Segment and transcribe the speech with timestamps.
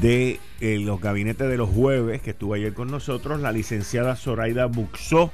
[0.00, 4.66] de eh, los gabinetes de los jueves, que estuvo ayer con nosotros, la licenciada Zoraida
[4.66, 5.32] Buxó,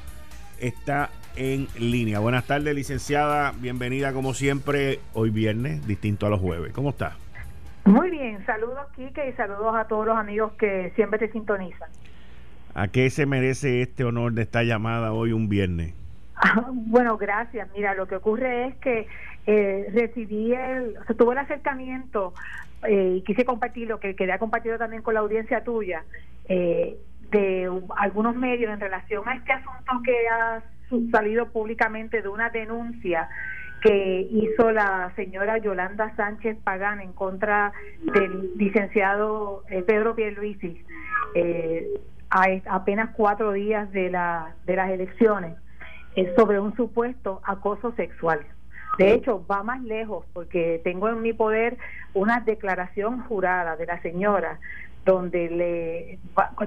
[0.60, 2.18] está en línea.
[2.18, 3.52] Buenas tardes, licenciada.
[3.58, 6.72] Bienvenida, como siempre, hoy viernes, distinto a los jueves.
[6.72, 7.16] ¿Cómo está?
[7.84, 8.44] Muy bien.
[8.44, 11.88] Saludos, Kike, y saludos a todos los amigos que siempre te sintonizan.
[12.74, 15.94] ¿A qué se merece este honor de esta llamada hoy un viernes?
[16.72, 17.68] bueno, gracias.
[17.74, 19.06] Mira, lo que ocurre es que
[19.46, 22.34] eh, recibí el, o tuve el acercamiento
[22.86, 26.04] eh, quise compartir lo que quería compartido también con la audiencia tuya
[26.48, 26.96] eh,
[27.30, 30.62] de algunos medios en relación a este asunto que ha
[31.10, 33.28] salido públicamente de una denuncia
[33.82, 37.72] que hizo la señora Yolanda Sánchez Pagán en contra
[38.12, 40.82] del licenciado eh, Pedro Pierluisi
[41.34, 41.86] eh,
[42.30, 45.56] a apenas cuatro días de, la, de las elecciones
[46.36, 48.40] sobre un supuesto acoso sexual.
[48.98, 51.78] De hecho, va más lejos porque tengo en mi poder
[52.14, 54.58] una declaración jurada de la señora
[55.04, 56.18] donde le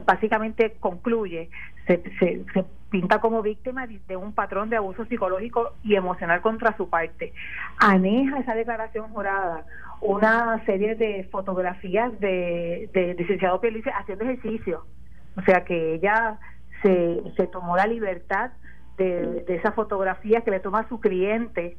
[0.05, 1.49] básicamente concluye,
[1.85, 6.89] se, se, pinta como víctima de un patrón de abuso psicológico y emocional contra su
[6.89, 7.33] parte.
[7.77, 9.65] Aneja esa declaración jurada
[10.01, 14.85] una serie de fotografías de, de licenciado Pelice haciendo ejercicio.
[15.37, 16.39] O sea que ella
[16.81, 18.51] se, se tomó la libertad
[18.97, 21.77] de, de esa fotografía que le toma a su cliente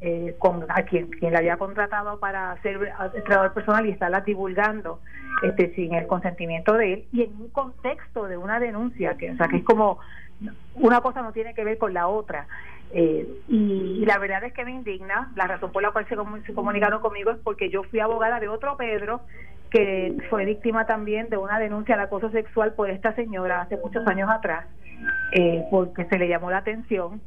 [0.00, 5.00] eh, con a quien, quien le había contratado para ser entrenador personal y estarla divulgando
[5.42, 9.36] este sin el consentimiento de él y en un contexto de una denuncia que o
[9.36, 9.98] sea que es como
[10.74, 12.46] una cosa no tiene que ver con la otra.
[12.90, 16.54] Eh, y, la verdad es que me indigna la razón por la cual se, se
[16.54, 19.20] comunicaron conmigo es porque yo fui abogada de otro Pedro
[19.70, 24.06] que fue víctima también de una denuncia de acoso sexual por esta señora hace muchos
[24.06, 24.64] años atrás
[25.32, 27.20] eh, porque se le llamó la atención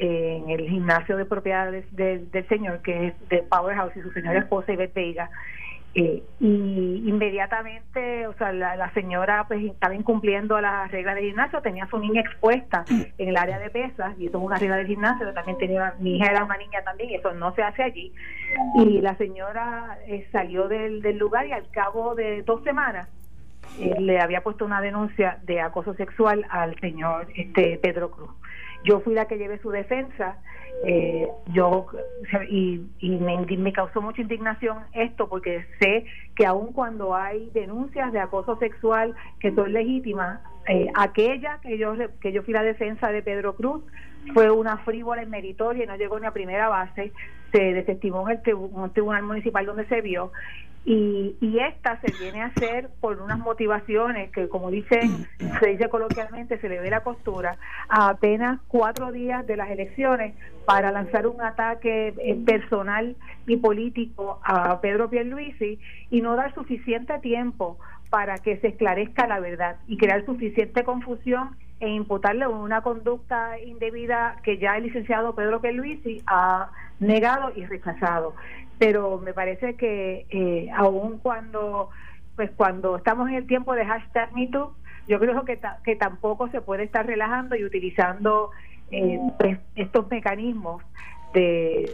[0.00, 4.72] en el gimnasio de propiedades del señor, que es de Powerhouse y su señora esposa
[4.72, 5.30] Ivette Veiga.
[5.92, 11.84] Eh, y inmediatamente, o sea, la, señora pues estaba incumpliendo las reglas del gimnasio, tenía
[11.84, 14.86] a su niña expuesta en el área de pesas, y eso es una regla del
[14.86, 18.12] gimnasio, también tenía, mi hija era una niña también, y eso no se hace allí.
[18.76, 23.08] Y la señora eh, salió del, del lugar y al cabo de dos semanas
[23.78, 28.30] eh, le había puesto una denuncia de acoso sexual al señor este Pedro Cruz.
[28.84, 30.38] Yo fui la que llevé su defensa,
[30.84, 31.86] eh, yo
[32.48, 38.20] y, y me, causó mucha indignación esto porque sé que aun cuando hay denuncias de
[38.20, 43.22] acoso sexual que son legítimas, eh, aquella que yo que yo fui la defensa de
[43.22, 43.82] Pedro Cruz
[44.34, 47.12] fue una frívola en meritoria y no llegó ni a primera base,
[47.52, 50.32] se desestimó en el, tribunal municipal donde se vio.
[50.82, 55.26] Y, y esta se viene a hacer por unas motivaciones que como dicen
[55.60, 57.58] se dice coloquialmente se le ve la costura
[57.90, 63.14] a apenas cuatro días de las elecciones para lanzar un ataque eh, personal
[63.46, 65.78] y político a Pedro Pierluisi
[66.10, 67.76] y no dar suficiente tiempo
[68.10, 74.36] para que se esclarezca la verdad y crear suficiente confusión e imputarle una conducta indebida
[74.42, 78.34] que ya el licenciado Pedro Pierluisi ha negado y rechazado.
[78.78, 81.90] Pero me parece que eh, aun cuando
[82.36, 84.74] pues cuando estamos en el tiempo de hashtag MeToo,
[85.06, 88.50] yo creo que, que tampoco se puede estar relajando y utilizando
[88.90, 90.82] eh, pues, estos mecanismos
[91.34, 91.90] de,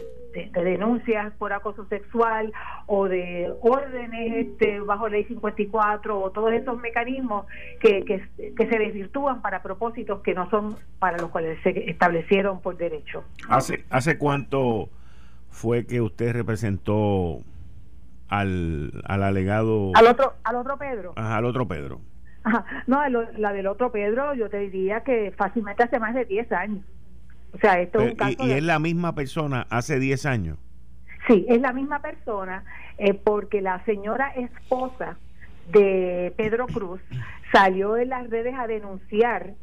[0.51, 2.53] de, denuncias por acoso sexual
[2.85, 7.45] o de órdenes este, bajo ley 54 o todos esos mecanismos
[7.79, 12.77] que, que, se desvirtúan para propósitos que no son para los cuales se establecieron por
[12.77, 13.23] derecho.
[13.49, 14.89] ¿Hace, hace cuánto
[15.49, 17.39] fue que usted representó
[18.27, 19.91] al, al alegado...
[19.95, 21.13] Al otro, al otro Pedro.
[21.15, 22.01] al otro Pedro.
[22.87, 26.85] No, la del otro Pedro yo te diría que fácilmente hace más de 10 años.
[27.53, 30.57] O sea, esto es un caso ¿Y, es la misma persona hace 10 años?
[31.27, 32.63] Sí, es la misma persona
[32.97, 35.17] eh, porque la señora esposa
[35.71, 37.01] de Pedro Cruz
[37.51, 39.53] salió en las redes a denunciar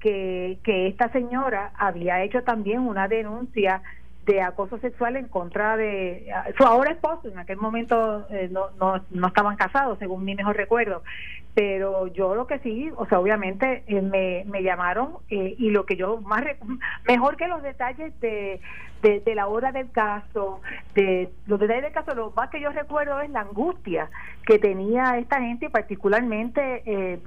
[0.00, 3.82] que, que esta señora había hecho también una denuncia
[4.26, 6.26] de acoso sexual en contra de
[6.58, 10.56] su ahora esposo, en aquel momento eh, no, no, no estaban casados, según mi mejor
[10.56, 11.02] recuerdo,
[11.54, 15.86] pero yo lo que sí, o sea, obviamente eh, me, me llamaron eh, y lo
[15.86, 16.42] que yo más,
[17.08, 18.60] mejor que los detalles de,
[19.00, 20.60] de, la hora del caso,
[20.94, 24.10] de los detalles del caso, lo más que yo recuerdo es la angustia
[24.44, 27.20] que tenía esta gente, particularmente eh,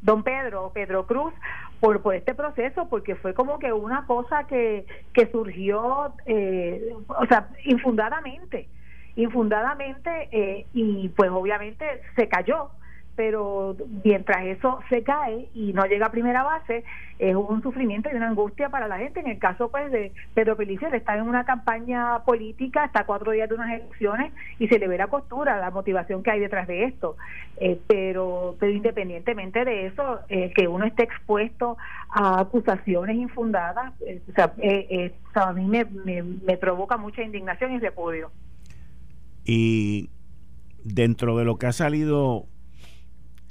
[0.00, 1.34] don Pedro, Pedro Cruz,
[1.82, 7.26] por, por este proceso, porque fue como que una cosa que, que surgió, eh, o
[7.26, 8.68] sea, infundadamente,
[9.16, 11.84] infundadamente, eh, y pues obviamente
[12.14, 12.70] se cayó
[13.14, 16.84] pero mientras eso se cae y no llega a primera base,
[17.18, 19.20] es un sufrimiento y una angustia para la gente.
[19.20, 23.48] En el caso pues de Pedro Pelicio, está en una campaña política, está cuatro días
[23.48, 26.84] de unas elecciones y se le ve la costura, la motivación que hay detrás de
[26.84, 27.16] esto.
[27.58, 31.76] Eh, pero, pero independientemente de eso, eh, que uno esté expuesto
[32.10, 38.30] a acusaciones infundadas, eh, a mí me, me, me provoca mucha indignación y repudio.
[39.44, 40.10] Y
[40.84, 42.46] dentro de lo que ha salido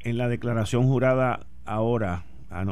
[0.03, 2.24] en la declaración jurada ahora,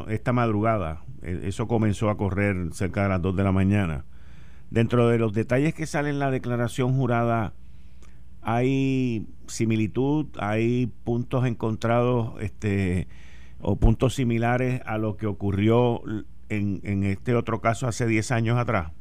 [0.08, 4.04] esta madrugada, e, eso comenzó a correr cerca de las 2 de la mañana.
[4.70, 7.54] Dentro de los detalles que salen en la declaración jurada,
[8.42, 13.08] hay similitud, hay puntos encontrados este,
[13.60, 16.02] o puntos similares a lo que ocurrió
[16.48, 18.92] en, en este otro caso hace 10 años atrás.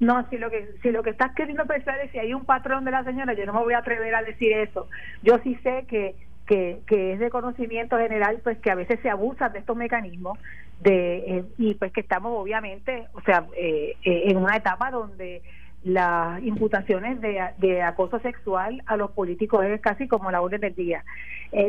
[0.00, 2.84] No, si lo que si lo que estás queriendo pensar es si hay un patrón
[2.84, 4.88] de la señora, yo no me voy a atrever a decir eso.
[5.24, 6.14] Yo sí sé que
[6.48, 10.38] que, es de conocimiento general, pues que a veces se abusan de estos mecanismos
[10.80, 15.42] de eh, y pues que estamos obviamente, o sea, eh, eh, en una etapa donde
[15.84, 20.74] las imputaciones de, de, acoso sexual a los políticos es casi como la orden del
[20.74, 21.04] día.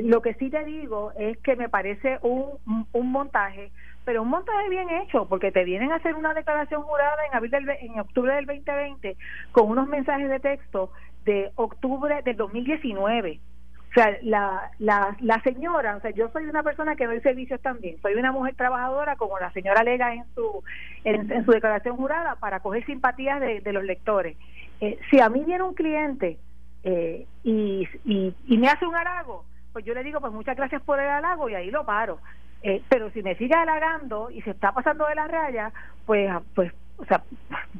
[0.03, 2.57] lo que sí te digo es que me parece un,
[2.91, 3.71] un montaje,
[4.05, 7.51] pero un montaje bien hecho, porque te vienen a hacer una declaración jurada en, abril
[7.51, 9.15] del, en octubre del 2020
[9.51, 10.91] con unos mensajes de texto
[11.25, 13.39] de octubre del 2019
[13.89, 17.59] o sea, la, la, la señora, o sea, yo soy una persona que doy servicios
[17.61, 20.63] también, soy una mujer trabajadora, como la señora alega en su,
[21.03, 24.37] en, su declaración jurada, para coger simpatías de, de los lectores.
[24.79, 26.37] Eh, si a mí viene un cliente
[26.83, 29.43] eh, y, y, y me hace un halago,
[29.73, 32.19] pues yo le digo, pues muchas gracias por el halago y ahí lo paro.
[32.61, 35.71] Eh, pero si me sigue halagando y se está pasando de la raya,
[36.05, 37.23] pues, pues, o sea,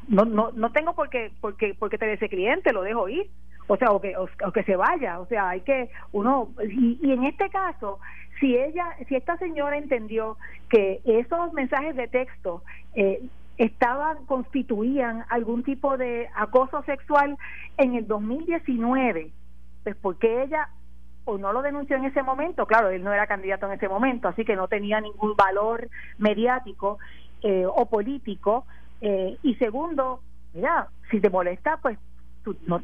[0.08, 3.10] no, no, no tengo por qué, por qué, por qué tener ese cliente, lo dejo
[3.10, 3.30] ir
[3.72, 7.24] o sea, o que, o, que se vaya, o sea, hay que uno, y, en
[7.26, 8.00] este caso,
[8.40, 10.38] si ella, si esta señora entendió
[10.70, 12.64] que esos mensajes de texto
[12.96, 13.22] eh,
[13.60, 17.38] estaban, constituían algún tipo de acoso sexual
[17.78, 19.30] en el 2019,
[19.84, 20.70] pues porque ella
[21.26, 24.30] o no lo denunció en ese momento, claro, él no era candidato en ese momento,
[24.30, 26.98] así que no tenía ningún valor mediático
[27.44, 28.66] eh, o político,
[29.02, 30.22] eh, y segundo,
[30.56, 32.00] mira, si te molesta, pues
[32.66, 32.82] no,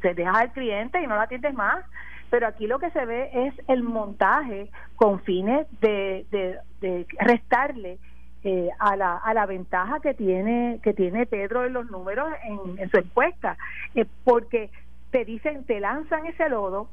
[0.00, 1.84] te dejas al cliente y no la atiendes más.
[2.30, 7.98] Pero aquí lo que se ve es el montaje con fines de, de, restarle
[8.44, 12.90] eh, a, la, a la ventaja que tiene que tiene Pedro en los números en,
[12.90, 13.56] su encuesta,
[13.94, 14.70] eh, porque
[15.10, 16.88] te dicen, te lanzan ese lodo,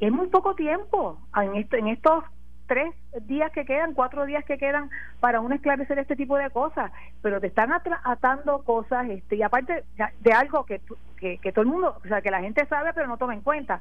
[0.00, 2.24] es muy poco tiempo en, esto, en estos
[2.70, 2.94] tres
[3.26, 7.40] días que quedan, cuatro días que quedan para uno esclarecer este tipo de cosas, pero
[7.40, 7.72] te están
[8.04, 9.82] atando cosas, este, y aparte
[10.20, 10.80] de algo que,
[11.18, 13.80] que, todo el mundo, o sea, que la gente sabe pero no toma en cuenta.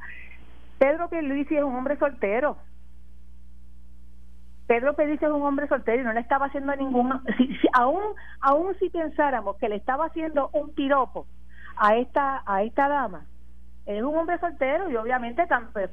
[0.80, 2.58] Pedro Pierluisi es un hombre soltero.
[4.66, 8.02] Pedro Pierluisi es un hombre soltero y no le estaba haciendo ningún, si, si, aún,
[8.42, 11.28] aún si pensáramos que le estaba haciendo un piropo
[11.78, 13.28] a esta, a esta dama,
[13.98, 15.90] es un hombre soltero y obviamente pues,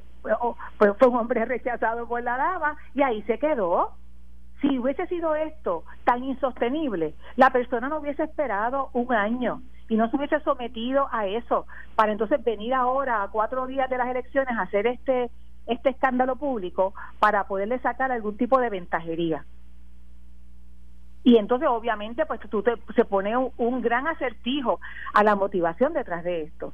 [0.78, 3.92] pues, fue un hombre rechazado por la dama y ahí se quedó.
[4.60, 10.10] Si hubiese sido esto tan insostenible, la persona no hubiese esperado un año y no
[10.10, 14.54] se hubiese sometido a eso para entonces venir ahora a cuatro días de las elecciones
[14.56, 15.30] a hacer este
[15.66, 19.44] este escándalo público para poderle sacar algún tipo de ventajería.
[21.24, 24.80] Y entonces obviamente pues tú te, se pone un gran acertijo
[25.12, 26.72] a la motivación detrás de esto.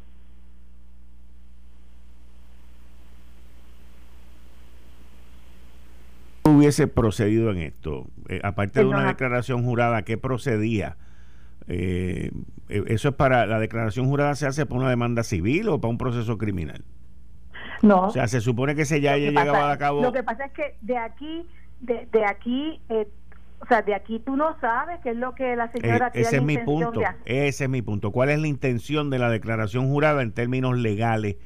[6.56, 8.06] Hubiese procedido en esto?
[8.28, 10.96] Eh, aparte de una declaración jurada, ¿qué procedía?
[11.68, 12.30] Eh,
[12.68, 15.90] eh, ¿Eso es para la declaración jurada se hace por una demanda civil o para
[15.90, 16.84] un proceso criminal?
[17.82, 18.06] No.
[18.06, 20.02] O sea, se supone que se ya haya llegado a cabo.
[20.02, 21.46] Lo que pasa es que de aquí,
[21.80, 22.80] de, de aquí,
[23.62, 26.36] o sea, de aquí tú no sabes qué es lo que la señora tiene Ese
[26.36, 27.00] es mi punto.
[27.24, 28.10] Ese es mi punto.
[28.10, 31.36] ¿Cuál es la intención de la declaración jurada en términos legales,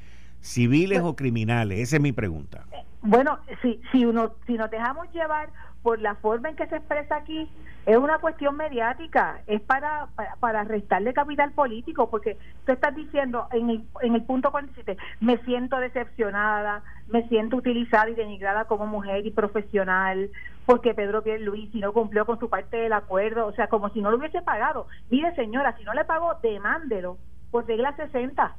[0.40, 1.80] civiles pues o criminales?
[1.80, 2.64] Esa es mi pregunta.
[3.06, 5.48] Bueno, si, si, uno, si nos dejamos llevar
[5.82, 7.48] por la forma en que se expresa aquí,
[7.86, 10.08] es una cuestión mediática, es para,
[10.40, 15.38] para, restarle capital político, porque tú estás diciendo en el, en el punto 47, me
[15.44, 20.30] siento decepcionada, me siento utilizada y denigrada como mujer y profesional,
[20.64, 24.10] porque Pedro Pierluisi no cumplió con su parte del acuerdo, o sea, como si no
[24.10, 24.88] lo hubiese pagado.
[25.08, 27.18] Mire, señora, si no le pagó, demándelo
[27.52, 28.56] por regla 60.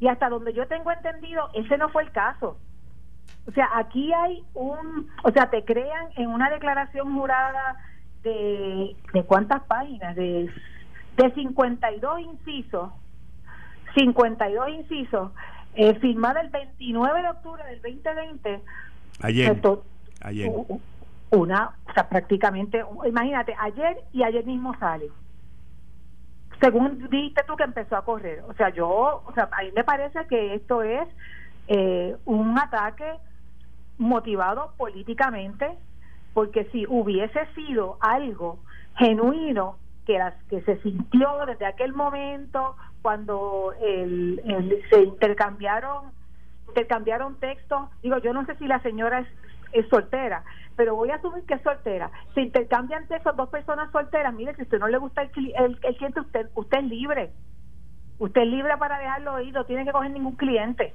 [0.00, 2.58] Y hasta donde yo tengo entendido, ese no fue el caso.
[3.48, 7.76] O sea, aquí hay un, o sea, te crean en una declaración jurada
[8.22, 10.50] de, de cuántas páginas, de,
[11.16, 12.90] de 52 incisos,
[13.94, 15.30] 52 incisos,
[15.74, 18.60] eh, firmada el 29 de octubre del 2020.
[19.22, 19.60] Ayer.
[20.22, 20.50] ayer.
[21.30, 25.08] Una, o sea, prácticamente, imagínate, ayer y ayer mismo sale.
[26.60, 28.42] Según dijiste tú que empezó a correr.
[28.48, 28.88] O sea, yo,
[29.24, 31.06] o sea, a mí me parece que esto es
[31.68, 33.04] eh, un ataque
[33.98, 35.76] motivado políticamente,
[36.34, 38.58] porque si hubiese sido algo
[38.96, 44.40] genuino que, las, que se sintió desde aquel momento cuando el,
[44.90, 46.14] se intercambiaron
[46.68, 49.28] intercambiaron textos, digo, yo no sé si la señora es,
[49.72, 50.44] es soltera,
[50.76, 52.10] pero voy a asumir que es soltera.
[52.34, 55.78] Se intercambian textos dos personas solteras, mire, si a usted no le gusta el, el,
[55.82, 57.30] el cliente, usted, usted es libre.
[58.18, 60.92] Usted es libre para dejarlo ir, no tiene que coger ningún cliente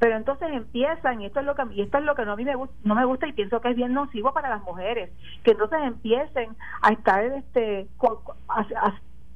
[0.00, 2.36] pero entonces empiezan y esto es lo que y esto es lo que no a
[2.36, 5.12] mí me no me gusta y pienso que es bien nocivo para las mujeres
[5.44, 7.86] que entonces empiecen a estar este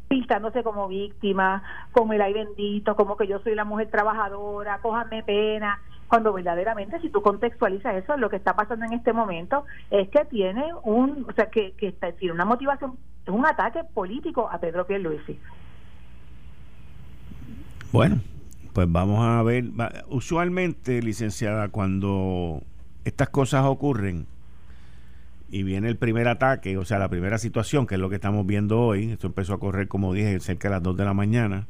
[0.09, 5.23] pintándose como víctima como el ay bendito como que yo soy la mujer trabajadora cójame
[5.23, 10.09] pena cuando verdaderamente si tú contextualizas eso lo que está pasando en este momento es
[10.09, 14.87] que tiene un o sea que, que tiene una motivación un ataque político a Pedro
[14.87, 15.39] Pierluisi.
[17.91, 18.17] Bueno
[18.75, 19.67] pues vamos a ver.
[20.09, 22.61] Usualmente, licenciada, cuando
[23.05, 24.27] estas cosas ocurren
[25.49, 28.45] y viene el primer ataque, o sea, la primera situación, que es lo que estamos
[28.45, 31.69] viendo hoy, esto empezó a correr, como dije, cerca de las 2 de la mañana.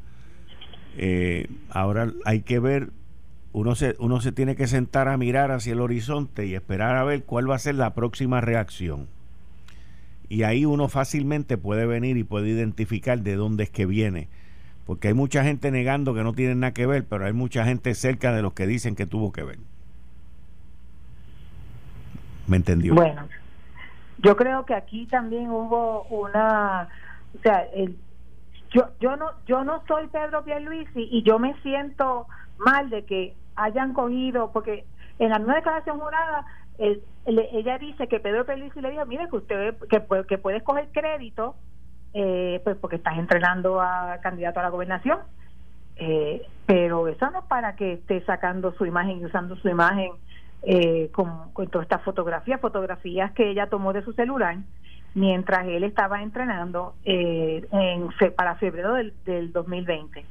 [0.97, 2.89] Eh, ahora hay que ver,
[3.53, 7.05] uno se, uno se tiene que sentar a mirar hacia el horizonte y esperar a
[7.05, 9.09] ver cuál va a ser la próxima reacción.
[10.31, 14.29] Y ahí uno fácilmente puede venir y puede identificar de dónde es que viene
[14.87, 17.95] porque hay mucha gente negando que no tienen nada que ver, pero hay mucha gente
[17.95, 19.59] cerca de los que dicen que tuvo que ver.
[22.47, 22.95] ¿Me entendió?
[22.95, 23.27] Bueno,
[24.19, 26.89] yo creo que aquí también hubo una,
[27.35, 27.97] o sea, el,
[28.71, 32.27] yo yo no yo no soy Pedro Pierluisi y yo me siento
[32.59, 34.85] mal de que hayan cogido, porque
[35.19, 36.45] en la nueva declaración jurada
[37.27, 41.55] ella dice que Pedro Pierluisi le dijo, mire que usted que, que puede escoger crédito
[42.15, 45.19] eh, pues porque estás entrenando a candidato a la gobernación.
[45.97, 50.13] Eh, pero eso no es para que esté sacando su imagen y usando su imagen
[50.63, 54.57] eh, con, todas estas fotografías, fotografías que ella tomó de su celular
[55.15, 60.25] mientras él estaba entrenando eh, en, para febrero del, del 2020.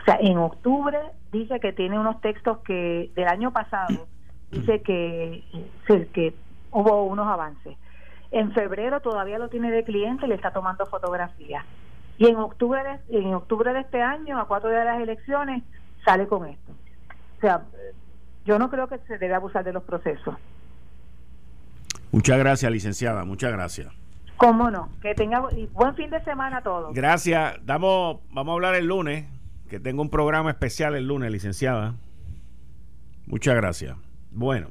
[0.00, 0.98] O sea, en octubre
[1.30, 4.06] dice que tiene unos textos que del año pasado
[4.50, 5.44] dice que,
[6.12, 6.34] que
[6.70, 7.76] hubo unos avances.
[8.30, 11.64] En febrero todavía lo tiene de cliente y le está tomando fotografías.
[12.18, 15.62] Y en octubre de, en octubre de este año, a cuatro días de las elecciones,
[16.04, 16.72] sale con esto.
[17.38, 17.62] O sea,
[18.44, 20.34] yo no creo que se debe abusar de los procesos.
[22.12, 23.24] Muchas gracias, licenciada.
[23.24, 23.88] Muchas gracias.
[24.36, 24.88] Cómo no.
[25.00, 26.94] Que tenga buen fin de semana a todos.
[26.94, 27.54] Gracias.
[27.64, 29.26] Damos, vamos a hablar el lunes,
[29.68, 31.94] que tengo un programa especial el lunes, licenciada.
[33.26, 33.96] Muchas gracias.
[34.30, 34.70] Bueno,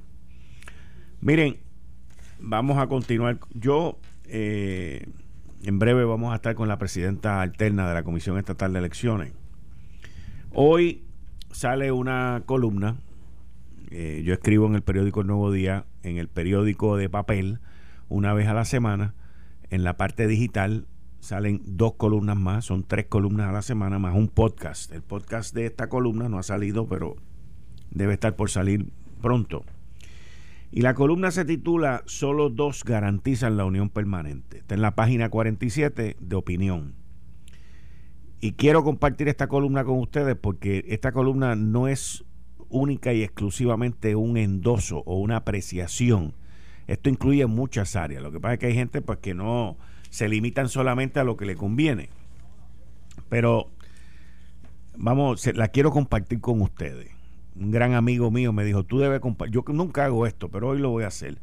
[1.22, 1.60] miren,
[2.41, 3.39] Vamos a continuar.
[3.53, 5.05] Yo, eh,
[5.63, 9.34] en breve, vamos a estar con la presidenta alterna de la Comisión Estatal de Elecciones.
[10.53, 11.03] Hoy
[11.51, 12.98] sale una columna.
[13.91, 17.60] Eh, yo escribo en el periódico El Nuevo Día, en el periódico de papel,
[18.08, 19.15] una vez a la semana.
[19.69, 20.88] En la parte digital
[21.19, 24.91] salen dos columnas más, son tres columnas a la semana, más un podcast.
[24.93, 27.17] El podcast de esta columna no ha salido, pero
[27.91, 28.88] debe estar por salir
[29.22, 29.65] pronto.
[30.71, 34.59] Y la columna se titula Solo dos garantizan la unión permanente.
[34.59, 36.93] Está en la página 47 de opinión.
[38.39, 42.23] Y quiero compartir esta columna con ustedes porque esta columna no es
[42.69, 46.35] única y exclusivamente un endoso o una apreciación.
[46.88, 48.21] Esto incluye muchas áreas.
[48.21, 49.77] Lo que pasa es que hay gente pues, que no
[50.09, 52.09] se limitan solamente a lo que le conviene.
[53.27, 53.71] Pero
[54.95, 57.18] vamos, la quiero compartir con ustedes
[57.60, 60.89] un gran amigo mío me dijo, tú debes yo nunca hago esto, pero hoy lo
[60.89, 61.39] voy a hacer.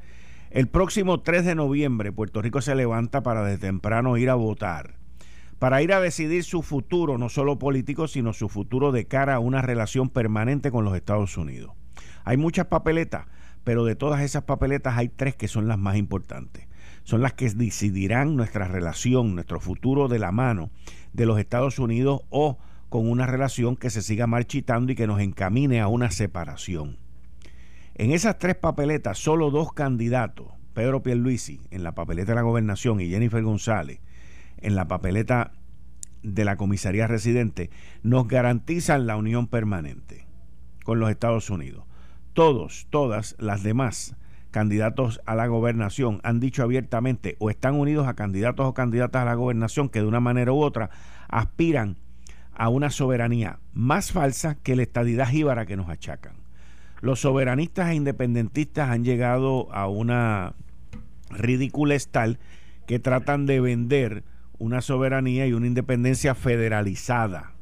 [0.51, 4.95] El próximo 3 de noviembre Puerto Rico se levanta para de temprano ir a votar,
[5.59, 9.39] para ir a decidir su futuro, no solo político, sino su futuro de cara a
[9.41, 11.73] una relación permanente con los Estados Unidos.
[12.25, 13.27] Hay muchas papeletas,
[13.65, 16.67] pero de todas esas papeletas hay tres que son las más importantes.
[17.05, 20.71] Son las que decidirán nuestra relación, nuestro futuro de la mano
[21.13, 25.21] de los Estados Unidos o con una relación que se siga marchitando y que nos
[25.21, 26.99] encamine a una separación.
[27.95, 33.00] En esas tres papeletas, solo dos candidatos, Pedro Pierluisi en la papeleta de la gobernación
[33.00, 34.00] y Jennifer González
[34.59, 35.52] en la papeleta
[36.23, 37.71] de la comisaría residente,
[38.02, 40.26] nos garantizan la unión permanente
[40.85, 41.85] con los Estados Unidos.
[42.33, 44.16] Todos, todas las demás
[44.50, 49.26] candidatos a la gobernación han dicho abiertamente o están unidos a candidatos o candidatas a
[49.26, 50.90] la gobernación que de una manera u otra
[51.28, 51.99] aspiran
[52.57, 56.35] a una soberanía más falsa que la estadidad jíbara que nos achacan.
[57.01, 60.55] Los soberanistas e independentistas han llegado a una
[61.31, 62.39] ridiculez tal
[62.87, 64.25] que tratan de vender
[64.59, 67.53] una soberanía y una independencia federalizada.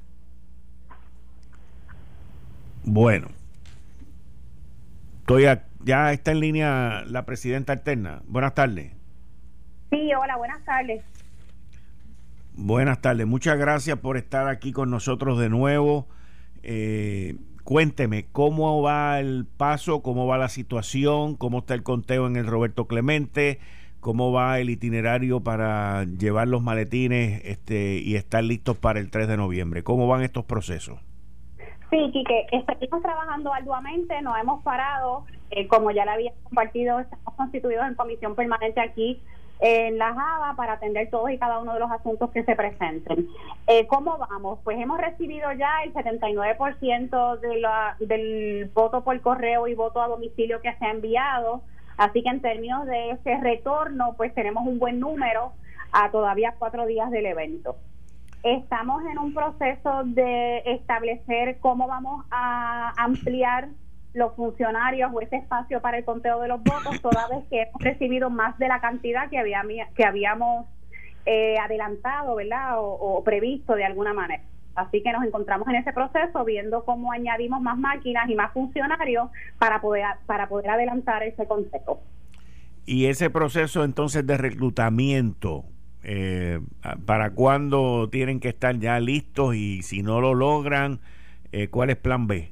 [2.85, 3.29] Bueno,
[5.21, 5.47] estoy
[5.85, 8.23] ya está en línea la presidenta alterna.
[8.27, 8.93] Buenas tardes.
[9.91, 11.05] Sí, hola, buenas tardes.
[12.57, 16.07] Buenas tardes, muchas gracias por estar aquí con nosotros de nuevo.
[16.63, 17.35] Eh,
[17.65, 22.47] cuénteme cómo va el paso, cómo va la situación, cómo está el conteo en el
[22.47, 23.59] Roberto Clemente,
[23.99, 29.27] cómo va el itinerario para llevar los maletines este, y estar listos para el 3
[29.27, 29.83] de noviembre.
[29.83, 31.01] ¿Cómo van estos procesos?
[31.91, 35.25] Sí, Quique, estamos trabajando arduamente, no hemos parado.
[35.51, 39.21] Eh, como ya le había compartido, estamos constituidos en comisión permanente aquí
[39.61, 43.29] en la Java para atender todos y cada uno de los asuntos que se presenten.
[43.67, 44.59] Eh, ¿Cómo vamos?
[44.65, 50.09] Pues hemos recibido ya el 79% de la, del voto por correo y voto a
[50.09, 51.63] domicilio que se ha enviado.
[51.97, 55.53] Así que en términos de ese retorno, pues tenemos un buen número
[55.93, 57.77] a todavía cuatro días del evento.
[58.43, 63.69] Estamos en un proceso de establecer cómo vamos a ampliar
[64.15, 67.83] los funcionarios o ese espacio para el conteo de los votos, toda vez que hemos
[67.83, 69.63] recibido más de la cantidad que, había,
[69.95, 70.67] que habíamos
[71.27, 72.77] eh, adelantado, ¿verdad?
[72.79, 74.43] o previsto de alguna manera.
[74.75, 79.31] Así que nos encontramos en ese proceso viendo cómo añadimos más máquinas y más funcionarios
[79.59, 82.01] para poder, para poder adelantar ese concepto.
[82.85, 85.65] Y ese proceso entonces de reclutamiento,
[86.03, 86.61] eh,
[87.07, 91.01] ¿para cuándo tienen que estar ya listos y si no lo logran,
[91.53, 92.51] eh, cuál es plan B?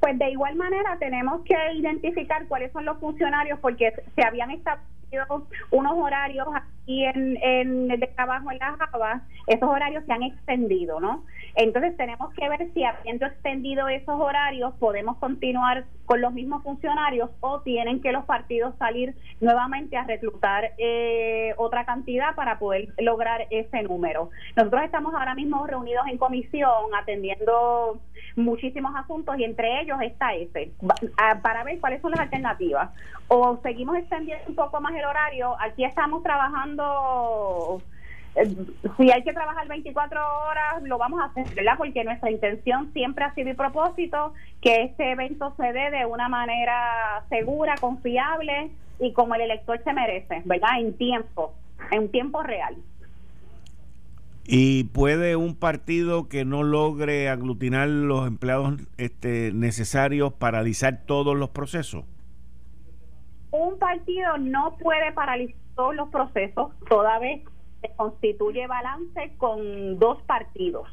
[0.00, 5.46] Pues de igual manera tenemos que identificar cuáles son los funcionarios porque se habían establecido
[5.70, 11.00] unos horarios aquí en, en de trabajo en la Java, esos horarios se han extendido,
[11.00, 11.24] ¿no?
[11.56, 17.30] Entonces tenemos que ver si habiendo extendido esos horarios podemos continuar con los mismos funcionarios
[17.40, 23.46] o tienen que los partidos salir nuevamente a reclutar eh, otra cantidad para poder lograr
[23.50, 24.28] ese número.
[24.54, 28.00] Nosotros estamos ahora mismo reunidos en comisión atendiendo
[28.36, 30.72] muchísimos asuntos y entre ellos está ese,
[31.42, 32.90] para ver cuáles son las alternativas.
[33.28, 37.80] O seguimos extendiendo un poco más el horario, aquí estamos trabajando
[38.96, 41.74] si hay que trabajar 24 horas, lo vamos a hacer, ¿verdad?
[41.78, 46.28] Porque nuestra intención siempre ha sido y propósito que este evento se dé de una
[46.28, 48.70] manera segura, confiable
[49.00, 50.80] y como el elector se merece, ¿verdad?
[50.80, 51.54] En tiempo,
[51.90, 52.76] en tiempo real.
[54.44, 61.50] ¿Y puede un partido que no logre aglutinar los empleados este, necesarios paralizar todos los
[61.50, 62.04] procesos?
[63.50, 67.42] Un partido no puede paralizar todos los procesos, toda vez
[67.96, 70.88] constituye balance con dos partidos.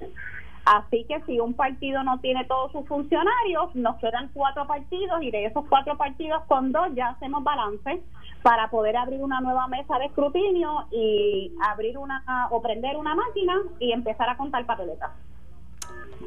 [0.66, 5.30] Así que si un partido no tiene todos sus funcionarios, nos quedan cuatro partidos y
[5.30, 8.02] de esos cuatro partidos con dos ya hacemos balance
[8.44, 13.56] para poder abrir una nueva mesa de escrutinio y abrir una o prender una máquina
[13.80, 15.12] y empezar a contar papeletas.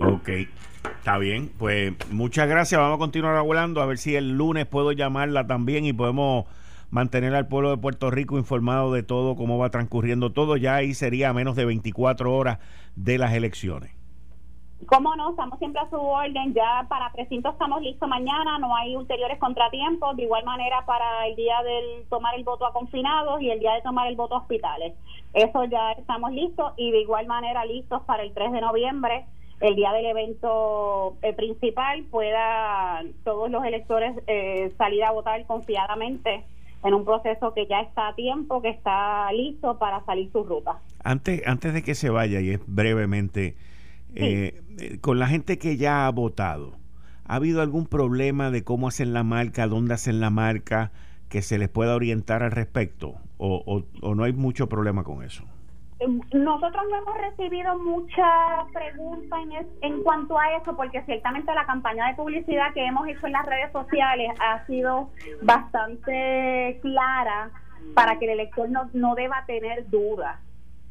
[0.00, 0.28] Ok,
[0.98, 1.50] está bien.
[1.58, 2.78] Pues muchas gracias.
[2.78, 6.44] Vamos a continuar hablando a ver si el lunes puedo llamarla también y podemos
[6.96, 10.56] mantener al pueblo de Puerto Rico informado de todo, cómo va transcurriendo todo.
[10.56, 12.58] Ya ahí sería menos de 24 horas
[12.96, 13.94] de las elecciones.
[14.86, 15.30] ¿Cómo no?
[15.30, 16.54] Estamos siempre a su orden.
[16.54, 20.16] Ya para precinto estamos listos mañana, no hay ulteriores contratiempos.
[20.16, 23.74] De igual manera para el día del tomar el voto a confinados y el día
[23.74, 24.94] de tomar el voto a hospitales.
[25.34, 29.26] Eso ya estamos listos y de igual manera listos para el 3 de noviembre,
[29.60, 36.44] el día del evento eh, principal, puedan todos los electores eh, salir a votar confiadamente
[36.84, 40.80] en un proceso que ya está a tiempo, que está listo para salir su ruta.
[41.02, 43.56] Antes, antes de que se vaya, y es brevemente,
[44.14, 46.72] eh, eh, con la gente que ya ha votado,
[47.24, 50.92] ¿ha habido algún problema de cómo hacen la marca, dónde hacen la marca,
[51.28, 53.14] que se les pueda orientar al respecto?
[53.38, 55.44] ¿O, o, no hay mucho problema con eso?
[55.98, 62.08] Nosotros no hemos recibido mucha pregunta en, en cuanto a eso, porque ciertamente la campaña
[62.08, 65.08] de publicidad que hemos hecho en las redes sociales ha sido
[65.42, 67.50] bastante clara
[67.94, 70.38] para que el elector no, no deba tener dudas.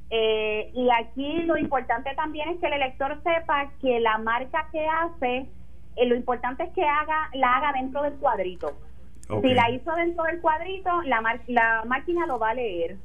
[0.10, 4.88] Eh, y aquí lo importante también es que el elector sepa que la marca que
[4.88, 5.48] hace,
[5.98, 8.74] eh, lo importante es que haga la haga dentro del cuadrito.
[9.42, 12.98] Si la hizo dentro del cuadrito, la, la máquina lo va a leer.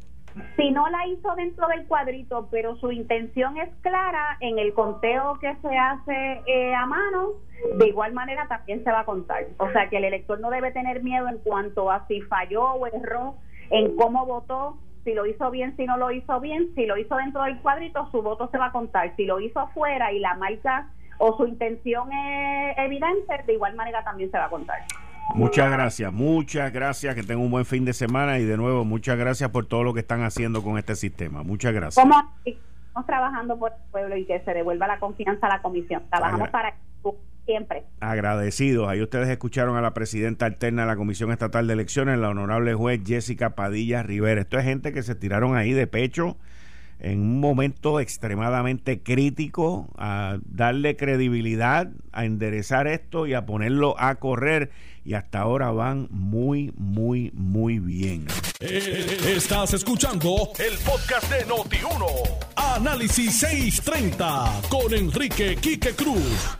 [0.57, 5.39] Si no la hizo dentro del cuadrito, pero su intención es clara en el conteo
[5.41, 7.33] que se hace eh, a mano,
[7.77, 9.47] de igual manera también se va a contar.
[9.59, 12.87] O sea que el elector no debe tener miedo en cuanto a si falló o
[12.87, 13.37] erró
[13.71, 17.17] en cómo votó, si lo hizo bien, si no lo hizo bien, si lo hizo
[17.17, 19.15] dentro del cuadrito, su voto se va a contar.
[19.17, 24.05] Si lo hizo afuera y la marca o su intención es evidente, de igual manera
[24.05, 24.81] también se va a contar.
[25.35, 29.19] Muchas gracias, muchas gracias, que tengan un buen fin de semana y de nuevo muchas
[29.19, 31.43] gracias por todo lo que están haciendo con este sistema.
[31.43, 32.05] Muchas gracias.
[32.05, 36.03] Estamos trabajando por el pueblo y que se devuelva la confianza a la comisión.
[36.11, 36.75] Trabajamos para
[37.47, 37.85] siempre.
[38.01, 38.89] Agradecidos.
[38.89, 42.75] Ahí ustedes escucharon a la presidenta alterna de la Comisión Estatal de Elecciones, la honorable
[42.75, 44.43] juez Jessica Padilla Rivera.
[44.43, 46.37] Esto es gente que se tiraron ahí de pecho
[47.01, 54.17] en un momento extremadamente crítico a darle credibilidad, a enderezar esto y a ponerlo a
[54.17, 54.71] correr.
[55.05, 58.27] Y hasta ahora van muy, muy, muy bien.
[58.61, 62.07] Eh, estás escuchando el podcast de Noti1.
[62.57, 66.59] Análisis 630 con Enrique Quique Cruz.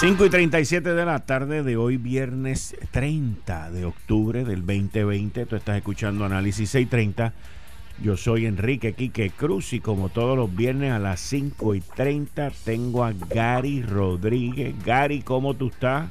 [0.00, 5.46] 5 y 37 de la tarde de hoy, viernes 30 de octubre del 2020.
[5.46, 7.32] Tú estás escuchando Análisis 630
[8.02, 12.50] yo soy Enrique Quique Cruz y como todos los viernes a las 5 y 30
[12.64, 14.74] tengo a Gary Rodríguez.
[14.84, 16.08] Gary, ¿cómo tú estás?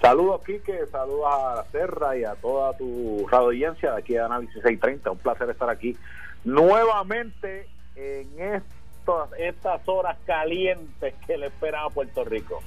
[0.00, 4.20] Saludos Quique, saludos a la Serra y a toda tu radio audiencia de aquí de
[4.20, 5.10] Análisis 630.
[5.10, 5.96] Un placer estar aquí
[6.44, 7.66] nuevamente
[7.96, 12.60] en estos, estas horas calientes que le esperan a Puerto Rico.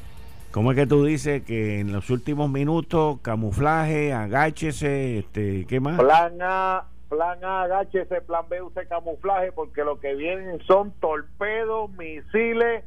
[0.51, 5.99] ¿Cómo es que tú dices que en los últimos minutos, camuflaje, agáchese, este, ¿qué más?
[5.99, 11.89] Plan A, plan A, agáchese, plan B, use camuflaje, porque lo que vienen son torpedos,
[11.91, 12.83] misiles,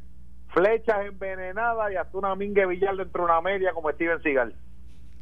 [0.53, 4.55] flechas envenenadas y hasta una mingue billar dentro de una media como Steven Seagal.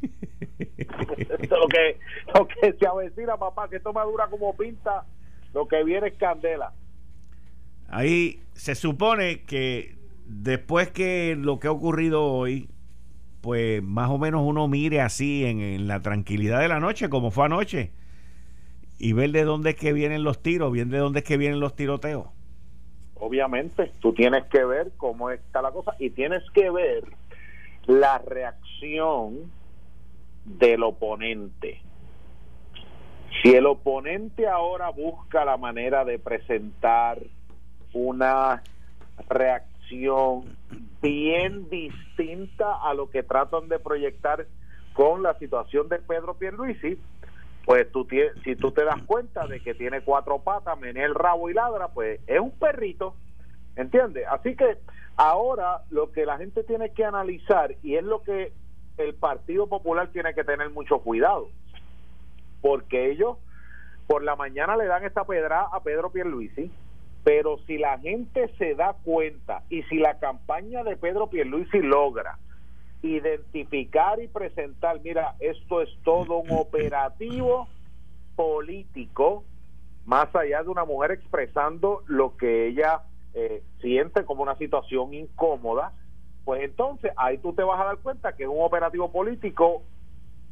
[0.00, 1.98] lo que
[2.34, 5.04] lo que se avecina papá que esto me dura como pinta
[5.52, 6.72] lo que viene es candela
[7.88, 12.70] ahí se supone que después que lo que ha ocurrido hoy
[13.42, 17.30] pues más o menos uno mire así en, en la tranquilidad de la noche como
[17.30, 17.92] fue anoche
[19.00, 21.58] y ver de dónde es que vienen los tiros, bien de dónde es que vienen
[21.58, 22.26] los tiroteos.
[23.14, 27.04] Obviamente, tú tienes que ver cómo está la cosa y tienes que ver
[27.86, 29.50] la reacción
[30.44, 31.80] del oponente.
[33.42, 37.18] Si el oponente ahora busca la manera de presentar
[37.94, 38.62] una
[39.30, 40.44] reacción
[41.00, 44.46] bien distinta a lo que tratan de proyectar
[44.92, 46.98] con la situación de Pedro Pierluisi,
[47.70, 48.04] pues tú
[48.42, 51.86] si tú te das cuenta de que tiene cuatro patas, menea el rabo y ladra,
[51.86, 53.14] pues es un perrito,
[53.76, 54.26] ¿entiendes?
[54.28, 54.78] Así que
[55.14, 58.52] ahora lo que la gente tiene que analizar y es lo que
[58.96, 61.48] el Partido Popular tiene que tener mucho cuidado,
[62.60, 63.36] porque ellos
[64.08, 66.72] por la mañana le dan esta pedra a Pedro Pierluisi,
[67.22, 72.36] pero si la gente se da cuenta y si la campaña de Pedro Pierluisi logra
[73.02, 77.68] identificar y presentar, mira, esto es todo un operativo
[78.36, 79.44] político,
[80.04, 83.02] más allá de una mujer expresando lo que ella
[83.34, 85.92] eh, siente como una situación incómoda,
[86.44, 89.82] pues entonces ahí tú te vas a dar cuenta que es un operativo político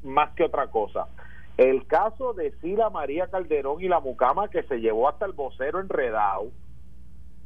[0.03, 1.09] más que otra cosa.
[1.57, 5.81] El caso de Sila María Calderón y la mucama que se llevó hasta el vocero
[5.81, 6.51] enredado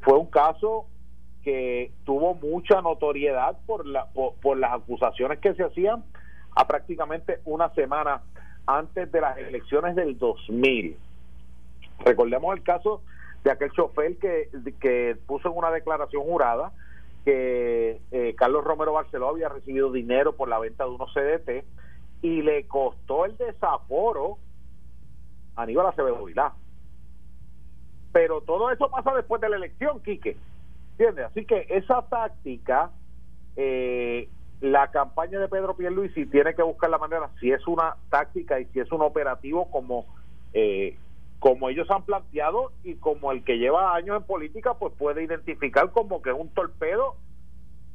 [0.02, 0.86] fue un caso
[1.42, 6.04] que tuvo mucha notoriedad por, la, por, las acusaciones que se hacían
[6.54, 8.22] a prácticamente una semana
[8.66, 10.96] antes de las elecciones del 2000.
[12.04, 13.02] Recordemos el caso
[13.44, 16.72] de aquel chofer que, puso en una declaración jurada
[17.24, 21.64] que eh, Carlos Romero Barceló había recibido dinero por la venta de unos CDT
[22.22, 24.38] y le costó el desaforo
[25.56, 26.24] a Aníbal Acevedo.
[28.12, 30.36] Pero todo eso pasa después de la elección, Quique.
[31.26, 32.90] Así que esa táctica,
[33.56, 34.28] eh,
[34.60, 38.66] la campaña de Pedro Pierluisi tiene que buscar la manera, si es una táctica y
[38.66, 40.06] si es un operativo como,
[40.52, 40.96] eh,
[41.40, 45.90] como ellos han planteado y como el que lleva años en política, pues puede identificar
[45.90, 47.16] como que es un torpedo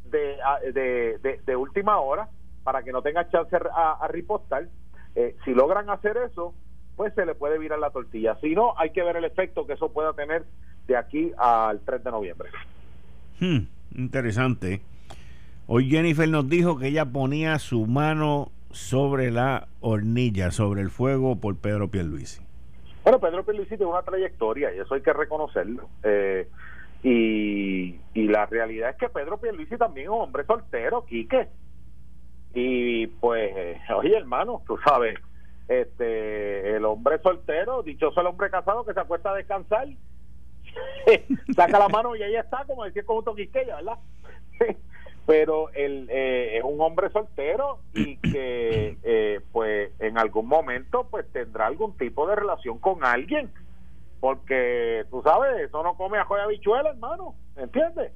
[0.04, 0.38] de,
[0.74, 2.30] de, de, última hora
[2.64, 4.68] para que no tenga chance a, a ripostar.
[5.16, 6.54] Eh, si logran hacer eso,
[6.98, 8.36] pues se le puede virar la tortilla.
[8.42, 10.46] Si no, hay que ver el efecto que eso pueda tener
[10.88, 12.50] de aquí al 3 de noviembre.
[13.40, 14.82] Hmm, interesante.
[15.68, 21.36] Hoy Jennifer nos dijo que ella ponía su mano sobre la hornilla, sobre el fuego
[21.36, 22.42] por Pedro Pierluisi.
[23.04, 25.88] Bueno, Pedro Pierluisi tiene una trayectoria y eso hay que reconocerlo.
[26.04, 26.48] Eh,
[27.04, 31.48] y, y la realidad es que Pedro Pierluisi también es un hombre soltero, Quique.
[32.54, 35.20] Y pues, eh, oye hermano, tú sabes,
[35.68, 39.88] este el hombre soltero, dichoso el hombre casado que se acuesta a descansar,
[41.56, 43.98] saca la mano y ahí está, como decía con un Quisqueya, ¿verdad?
[45.26, 51.30] Pero él eh, es un hombre soltero y que eh, pues en algún momento pues
[51.34, 53.52] tendrá algún tipo de relación con alguien
[54.20, 58.12] porque tú sabes, eso no come ajo y habichuela, hermano, ¿entiendes?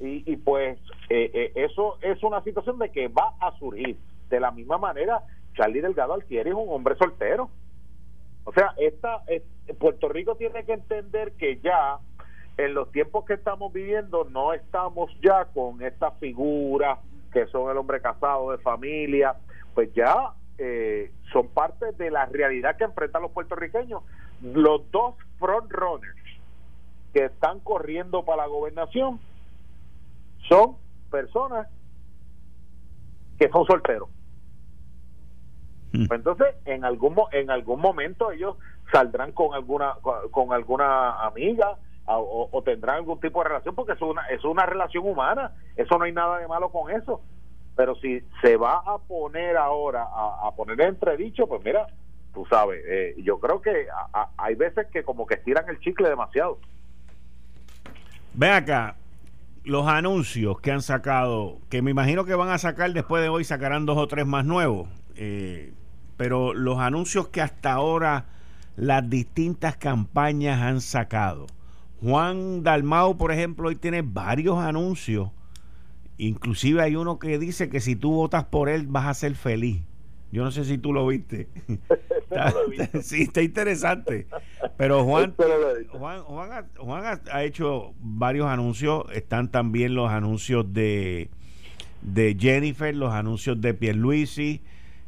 [0.00, 0.78] Y, y pues
[1.10, 3.96] eh, eh, eso es una situación de que va a surgir.
[4.28, 5.22] De la misma manera,
[5.54, 7.50] Charlie Delgado Altieri es un hombre soltero.
[8.44, 9.22] O sea, esta,
[9.74, 11.98] Puerto Rico tiene que entender que ya
[12.56, 16.98] en los tiempos que estamos viviendo no estamos ya con estas figuras
[17.32, 19.34] que son el hombre casado de familia,
[19.74, 24.02] pues ya eh, son parte de la realidad que enfrentan los puertorriqueños
[24.44, 26.16] los dos front runners
[27.12, 29.20] que están corriendo para la gobernación
[30.48, 30.76] son
[31.10, 31.68] personas
[33.38, 34.08] que son solteros.
[35.92, 36.06] Hmm.
[36.10, 38.56] Entonces, en algún en algún momento ellos
[38.92, 39.94] saldrán con alguna
[40.30, 45.06] con alguna amiga o, tendrán algún tipo de relación porque es una es una relación
[45.06, 47.20] humana, eso no hay nada de malo con eso.
[47.76, 51.86] Pero si se va a poner ahora a, a poner entredicho, pues mira,
[52.34, 53.86] tú sabes, eh, yo creo que
[54.36, 56.58] hay veces que como que estiran el chicle demasiado.
[58.34, 58.96] Ve acá,
[59.62, 63.44] los anuncios que han sacado, que me imagino que van a sacar después de hoy,
[63.44, 65.72] sacarán dos o tres más nuevos, eh,
[66.16, 68.26] pero los anuncios que hasta ahora
[68.76, 71.46] las distintas campañas han sacado.
[72.00, 75.30] Juan Dalmau, por ejemplo, hoy tiene varios anuncios.
[76.18, 79.82] Inclusive hay uno que dice que si tú votas por él vas a ser feliz.
[80.30, 81.48] Yo no sé si tú lo viste.
[83.02, 84.26] sí, está interesante.
[84.76, 85.34] Pero Juan,
[85.92, 89.04] Juan, ha, hecho varios anuncios.
[89.12, 91.30] Están también los anuncios de,
[92.02, 94.62] de Jennifer, los anuncios de Pierluisi,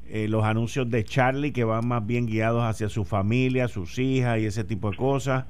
[0.09, 4.39] eh, los anuncios de Charlie, que van más bien guiados hacia su familia, sus hijas
[4.39, 5.45] y ese tipo de cosas.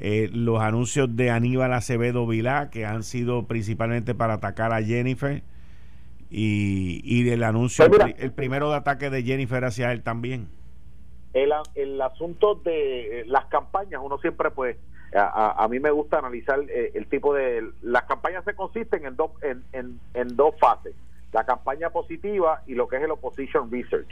[0.00, 5.42] Eh, los anuncios de Aníbal Acevedo Vilá, que han sido principalmente para atacar a Jennifer
[6.30, 10.48] y, y el anuncio, pues el primero de ataque de Jennifer hacia él también.
[11.32, 14.76] El, el asunto de las campañas, uno siempre pues,
[15.14, 17.68] a, a mí me gusta analizar eh, el, tipo de...
[17.82, 20.94] Las campañas se consisten en dos, en, en, en dos fases,
[21.32, 24.08] la campaña positiva y lo que es el opposition research.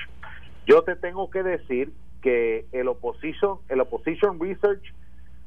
[0.67, 4.83] Yo te tengo que decir que el opposition, el opposition research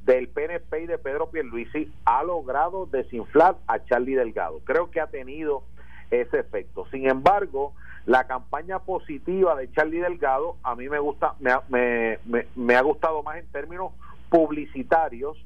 [0.05, 4.61] del PNP y de Pedro Pierluisi ha logrado desinflar a Charlie Delgado.
[4.63, 5.63] Creo que ha tenido
[6.09, 6.87] ese efecto.
[6.89, 7.73] Sin embargo,
[8.05, 11.51] la campaña positiva de Charlie Delgado a mí me gusta, me,
[12.25, 13.91] me, me, ha gustado más en términos
[14.29, 15.37] publicitarios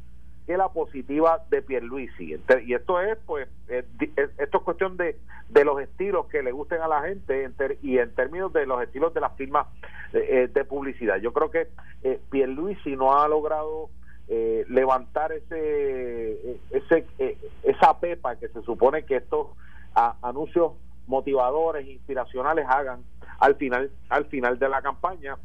[0.45, 2.35] que la positiva de Pierluisi.
[2.65, 5.17] Y esto es, pues, esto es cuestión de,
[5.49, 7.49] de los estilos que le gusten a la gente
[7.81, 9.67] y en términos de los estilos de las firmas
[10.13, 11.17] eh, de publicidad.
[11.17, 11.67] Yo creo que
[12.03, 13.89] eh, Pierluisi no ha logrado
[14.27, 19.55] eh, levantar ese, ese eh, esa pepa que se supone que esto
[20.21, 20.73] anuncios
[21.07, 23.03] motivadores, inspiracionales hagan
[23.39, 25.37] al final, al final de la campaña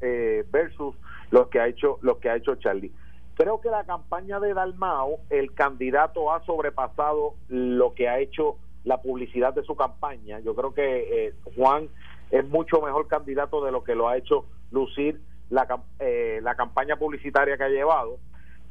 [0.00, 0.94] eh, versus
[1.30, 2.92] lo que ha hecho, lo que ha hecho Charlie.
[3.34, 9.00] Creo que la campaña de Dalmao, el candidato ha sobrepasado lo que ha hecho la
[9.00, 10.40] publicidad de su campaña.
[10.40, 11.88] Yo creo que eh, Juan
[12.30, 15.66] es mucho mejor candidato de lo que lo ha hecho lucir la,
[15.98, 18.18] eh, la campaña publicitaria que ha llevado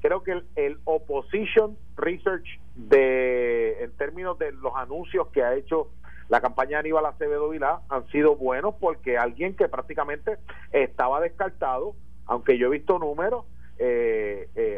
[0.02, 5.90] creo que el, opposition research de en términos de los anuncios que ha hecho
[6.28, 10.38] la campaña de Aníbal Acevedo Vilá han sido buenos porque alguien que prácticamente
[10.72, 11.94] estaba descartado,
[12.26, 13.46] aunque yo he visto números,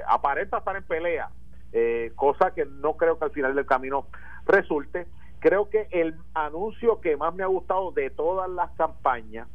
[0.07, 1.29] aparenta estar en pelea,
[1.71, 4.07] eh, cosa que no creo que al final del camino
[4.45, 5.07] resulte.
[5.39, 9.47] Creo que el anuncio que más me ha gustado de todas las campañas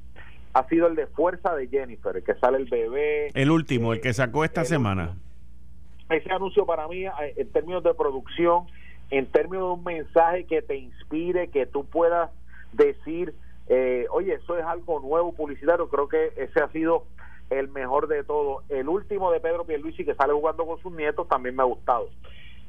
[0.53, 3.31] ha sido el de Fuerza de Jennifer, el que sale el bebé.
[3.35, 5.17] El último, el que sacó esta semana
[6.11, 8.67] ese anuncio para mí, eh, en términos de producción,
[9.11, 12.31] en términos de un mensaje que te inspire, que tú puedas
[12.73, 13.35] decir,
[13.69, 17.05] eh, oye, eso es algo nuevo publicitario, creo que ese ha sido
[17.51, 18.63] el mejor de todo.
[18.69, 22.09] El último de Pedro Pierluisi que sale jugando con sus nietos también me ha gustado.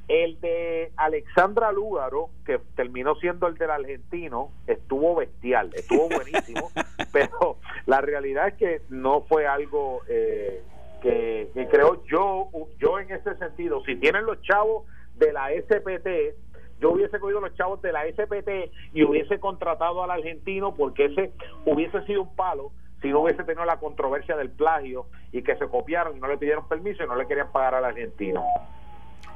[0.08, 6.72] El de Alexandra Lúgaro, que terminó siendo el del argentino, estuvo bestial, estuvo buenísimo,
[7.14, 10.64] pero la realidad es que no fue algo eh,
[11.02, 14.86] que, creo yo, yo en ese sentido, si tienen los chavos
[15.18, 16.36] de la SPT,
[16.80, 21.34] yo hubiese cogido los chavos de la SPT y hubiese contratado al argentino porque ese
[21.66, 25.68] hubiese sido un palo si no hubiese tenido la controversia del plagio y que se
[25.68, 28.44] copiaron y no le pidieron permiso y no le querían pagar al argentino.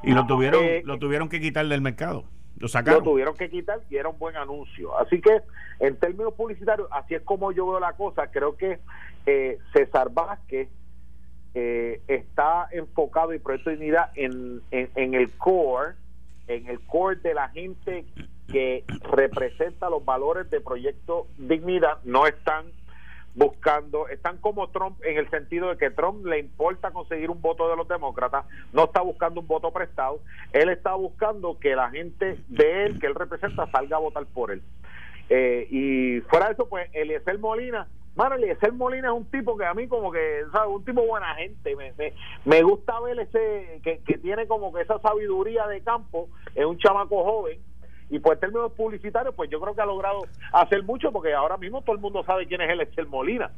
[0.03, 2.25] Y lo tuvieron, eh, lo tuvieron que quitar del mercado.
[2.57, 2.99] Lo sacaron.
[2.99, 4.97] Lo tuvieron que quitar y era un buen anuncio.
[4.97, 5.41] Así que,
[5.79, 8.27] en términos publicitarios, así es como yo veo la cosa.
[8.31, 8.79] Creo que
[9.25, 10.69] eh, César Vázquez
[11.55, 15.95] eh, está enfocado y Proyecto de Dignidad en, en, el core,
[16.47, 18.05] en el core de la gente
[18.51, 21.99] que representa los valores de Proyecto Dignidad.
[22.03, 22.65] No están
[23.35, 27.69] buscando, están como Trump en el sentido de que Trump le importa conseguir un voto
[27.69, 30.19] de los demócratas, no está buscando un voto prestado,
[30.51, 34.51] él está buscando que la gente de él, que él representa, salga a votar por
[34.51, 34.61] él.
[35.29, 39.65] Eh, y fuera de eso, pues Eliezer Molina, mano, Eliezer Molina es un tipo que
[39.65, 40.69] a mí como que, ¿sabes?
[40.69, 41.93] Un tipo buena gente, me,
[42.45, 46.77] me, gusta ver ese, que, que tiene como que esa sabiduría de campo, es un
[46.77, 47.59] chamaco joven,
[48.09, 51.57] y pues en términos publicitarios pues yo creo que ha logrado hacer mucho porque ahora
[51.57, 53.51] mismo todo el mundo sabe quién es el Excel Molina.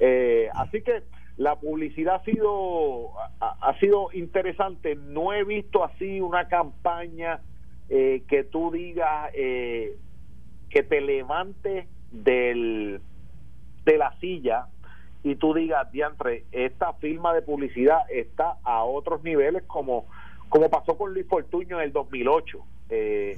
[0.00, 1.02] Eh, así que
[1.36, 3.10] la publicidad ha sido
[3.40, 4.96] ha, sido interesante.
[4.96, 7.40] No he visto así una campaña
[7.88, 9.96] eh, que tú digas eh,
[10.68, 13.00] que te levante del
[13.84, 14.66] de la silla
[15.24, 20.06] y tú digas diantre esta firma de publicidad está a otros niveles como
[20.48, 22.58] como pasó con Luis Fortuño en el 2008
[22.90, 23.36] eh,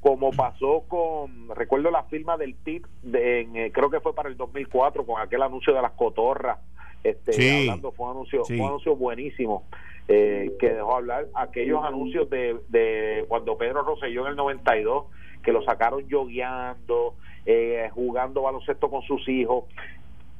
[0.00, 4.36] como pasó con, recuerdo la firma del TIP, de, eh, creo que fue para el
[4.36, 6.58] 2004, con aquel anuncio de las cotorras,
[7.02, 9.64] este, hablando, fue un anuncio, fue un anuncio buenísimo,
[10.06, 15.06] eh, que dejó hablar aquellos anuncios de, de cuando Pedro Rosselló en el 92,
[15.42, 17.14] que lo sacaron yogueando,
[17.46, 19.64] eh, jugando baloncesto con sus hijos,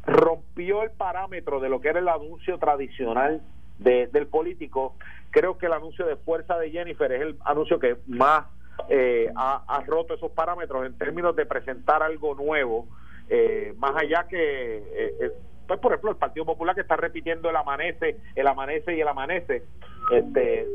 [0.05, 3.42] rompió el parámetro de lo que era el anuncio tradicional
[3.79, 4.94] de, del político.
[5.31, 8.47] Creo que el anuncio de fuerza de Jennifer es el anuncio que más
[8.88, 12.87] eh, ha, roto esos parámetros en términos de presentar algo nuevo,
[13.29, 15.33] eh, más allá que, eh, eh,
[15.67, 19.09] pues por ejemplo, el Partido Popular que está repitiendo el amanece, el amanece y el
[19.09, 19.64] amanece
[20.11, 20.67] este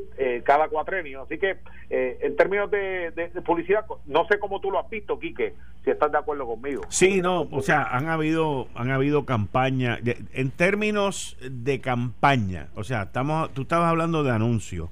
[0.46, 1.24] cada cuatrenio.
[1.24, 1.58] Así que
[1.89, 3.12] en términos de,
[3.44, 6.84] publicidad, no sé cómo tú lo has visto, Quique, si estás de acuerdo conmigo.
[6.89, 13.04] Sí, no, o sea, han habido, han habido campañas, en términos de campaña, o sea,
[13.04, 14.92] estamos, tú estabas hablando de anuncios,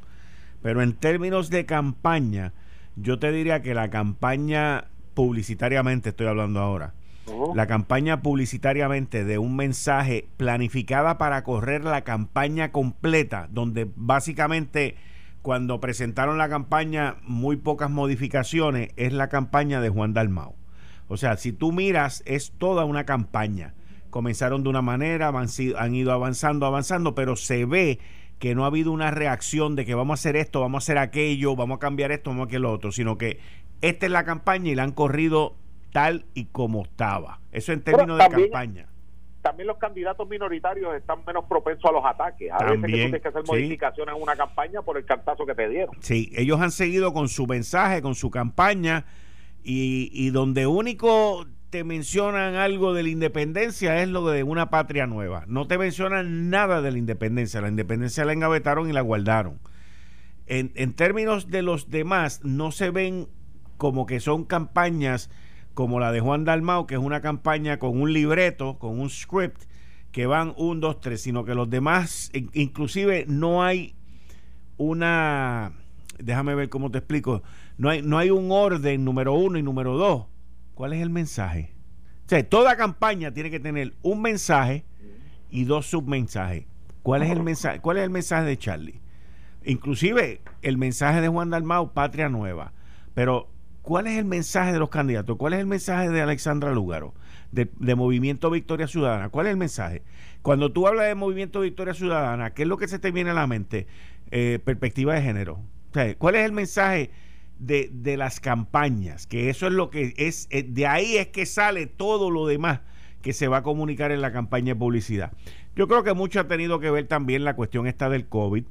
[0.63, 2.53] pero en términos de campaña,
[2.95, 6.93] yo te diría que la campaña publicitariamente, estoy hablando ahora,
[7.55, 14.95] la campaña publicitariamente de un mensaje planificada para correr la campaña completa, donde básicamente
[15.41, 20.55] cuando presentaron la campaña muy pocas modificaciones, es la campaña de Juan Dalmau.
[21.07, 23.73] O sea, si tú miras, es toda una campaña.
[24.09, 25.31] Comenzaron de una manera,
[25.77, 27.99] han ido avanzando, avanzando, pero se ve
[28.41, 30.97] que no ha habido una reacción de que vamos a hacer esto, vamos a hacer
[30.97, 33.39] aquello, vamos a cambiar esto, vamos a hacer lo otro, sino que
[33.81, 35.53] esta es la campaña y la han corrido
[35.93, 37.39] tal y como estaba.
[37.51, 38.87] Eso en términos de campaña.
[39.43, 42.51] También los candidatos minoritarios están menos propensos a los ataques.
[42.51, 45.69] A veces que tienes que hacer modificaciones en una campaña por el cartazo que te
[45.69, 45.95] dieron.
[45.99, 49.05] Sí, ellos han seguido con su mensaje, con su campaña
[49.63, 55.07] y, y donde único te mencionan algo de la independencia es lo de una patria
[55.07, 55.45] nueva.
[55.47, 57.61] No te mencionan nada de la independencia.
[57.61, 59.57] La independencia la engavetaron y la guardaron.
[60.47, 63.29] En, en términos de los demás, no se ven
[63.77, 65.29] como que son campañas
[65.73, 69.63] como la de Juan Dalmau, que es una campaña con un libreto, con un script,
[70.11, 73.95] que van un, dos, tres, sino que los demás, inclusive no hay
[74.75, 75.71] una,
[76.19, 77.43] déjame ver cómo te explico,
[77.77, 80.25] no hay, no hay un orden número uno y número dos
[80.73, 81.73] ¿Cuál es el mensaje?
[82.25, 84.85] O sea, toda campaña tiene que tener un mensaje
[85.49, 86.65] y dos submensajes.
[87.03, 87.79] ¿Cuál es el mensaje?
[87.79, 89.01] ¿Cuál es el mensaje de Charlie?
[89.65, 92.73] Inclusive el mensaje de Juan Dalmau, Patria Nueva.
[93.13, 93.49] Pero,
[93.81, 95.37] ¿cuál es el mensaje de los candidatos?
[95.37, 97.13] ¿Cuál es el mensaje de Alexandra Lúgaro?
[97.51, 99.29] De, Movimiento Victoria Ciudadana.
[99.29, 100.03] ¿Cuál es el mensaje?
[100.41, 103.33] Cuando tú hablas de Movimiento Victoria Ciudadana, ¿qué es lo que se te viene a
[103.33, 103.87] la mente?
[104.31, 105.55] Eh, perspectiva de género.
[105.89, 107.11] O sea, ¿cuál es el mensaje?
[107.61, 111.45] De, de las campañas, que eso es lo que es, eh, de ahí es que
[111.45, 112.81] sale todo lo demás
[113.21, 115.31] que se va a comunicar en la campaña de publicidad.
[115.75, 118.65] Yo creo que mucho ha tenido que ver también la cuestión esta del COVID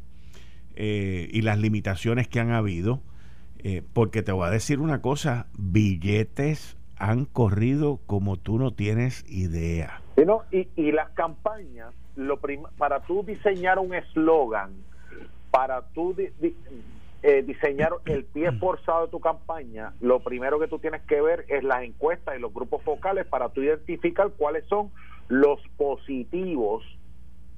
[0.75, 3.01] eh, y las limitaciones que han habido,
[3.61, 9.25] eh, porque te voy a decir una cosa, billetes han corrido como tú no tienes
[9.31, 10.03] idea.
[10.51, 12.41] y, y las campañas, lo
[12.77, 14.73] para tú diseñar un eslogan,
[15.53, 16.15] para tú
[17.23, 21.45] eh, diseñar el pie forzado de tu campaña, lo primero que tú tienes que ver
[21.49, 24.91] es las encuestas y los grupos focales para tú identificar cuáles son
[25.29, 26.83] los positivos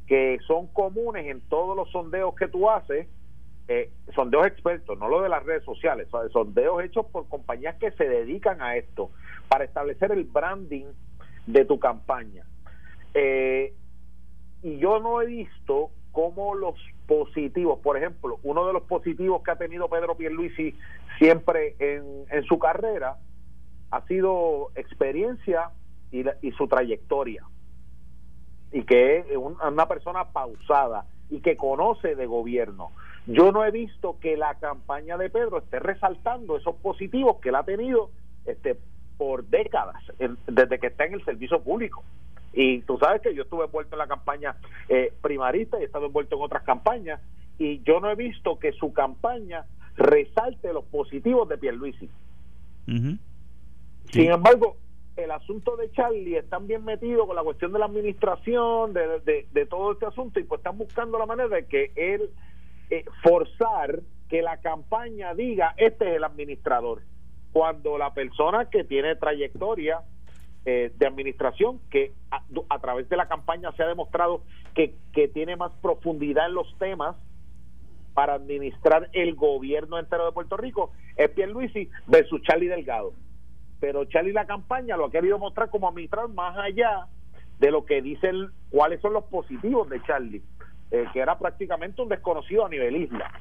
[0.07, 3.07] que son comunes en todos los sondeos que tú haces,
[3.69, 8.09] eh, sondeos expertos, no lo de las redes sociales, sondeos hechos por compañías que se
[8.09, 9.11] dedican a esto,
[9.49, 10.87] para establecer el branding
[11.47, 12.45] de tu campaña.
[13.15, 13.75] Eh,
[14.63, 16.75] y yo no he visto cómo los
[17.07, 20.75] positivos, por ejemplo, uno de los positivos que ha tenido Pedro Pierluisi
[21.19, 23.17] siempre en, su carrera
[23.91, 25.71] ha sido experiencia
[26.11, 27.45] y, y su trayectoria
[28.73, 32.91] y que es una persona pausada y que conoce de gobierno.
[33.27, 37.55] Yo no he visto que la campaña de Pedro esté resaltando esos positivos que él
[37.55, 38.11] ha tenido
[38.47, 38.77] este,
[39.17, 40.03] por décadas,
[40.47, 42.03] desde que está en el servicio público.
[42.53, 44.57] Y tú sabes que yo estuve envuelto en la campaña
[44.89, 47.21] eh, primarista y he estado envuelto en otras campañas.
[47.59, 49.65] Y yo no he visto que su campaña
[49.97, 52.09] resalte los positivos de Pierluisi.
[52.87, 54.77] Sin embargo,
[55.17, 59.67] el asunto de Charlie están bien metidos con la cuestión de la administración, de, de,
[59.67, 62.31] todo este asunto, y pues están buscando la manera de que él
[62.91, 67.03] eh, forzar que la campaña diga este es el administrador,
[67.53, 70.01] cuando la persona que tiene trayectoria
[70.65, 74.43] eh, de administración, que a, través de la campaña se ha demostrado
[74.75, 77.17] que, que tiene más profundidad en los temas
[78.15, 83.13] para administrar el gobierno entero de Puerto Rico, es Pierluisi versus Charlie Delgado
[83.83, 87.09] pero Charlie la campaña lo ha querido mostrar como administrar más allá
[87.59, 90.41] de lo que dicen cuáles son los positivos de Charlie,
[90.93, 93.33] eh, que era prácticamente un desconocido a nivel isla.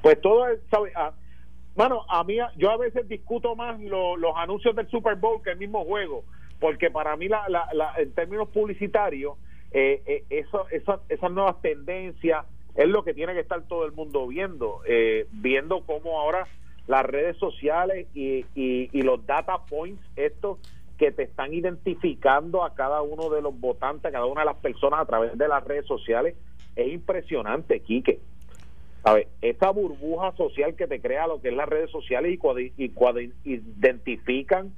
[0.00, 0.90] Pues todo, ¿sabe?
[0.96, 1.12] Ah,
[1.76, 5.58] bueno, a mí, yo a veces discuto más los anuncios del Super Bowl que el
[5.58, 6.24] mismo juego,
[6.58, 9.36] porque para mí, la, la, en términos publicitarios,
[9.72, 14.80] eh, eh, esas nuevas tendencias es lo que tiene que estar todo el mundo viendo,
[14.86, 16.46] eh, viendo cómo ahora
[16.86, 20.58] las redes sociales y, y, los data points, estos
[20.96, 24.56] que te están identificando a cada uno de los votantes, a cada una de las
[24.56, 26.36] personas a través de las redes sociales,
[26.74, 28.20] es impresionante, Quique.
[29.06, 29.28] ¿Sabes?
[29.40, 33.20] Esa burbuja social que te crea lo que es las redes sociales y, y cuando
[33.44, 34.74] identifican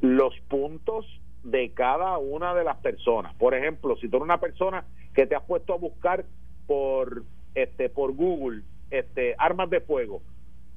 [0.00, 1.06] los puntos
[1.44, 3.32] de cada una de las personas.
[3.36, 4.84] Por ejemplo, si tú eres una persona
[5.14, 6.24] que te has puesto a buscar
[6.66, 7.22] por
[7.54, 10.22] este por Google este armas de fuego,